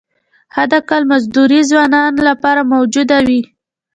[0.55, 3.41] حداقل مزدوري ځوانانو لپاره موجوده وي.